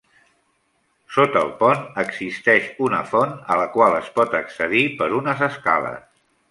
Sota 1.17 1.43
el 1.47 1.51
pont 1.59 1.83
existeix 2.05 2.73
una 2.89 3.03
font, 3.13 3.37
a 3.57 3.61
la 3.63 3.71
qual 3.77 4.01
es 4.03 4.13
pot 4.19 4.37
accedir 4.43 4.85
per 5.03 5.15
unes 5.23 5.49
escales. 5.53 6.07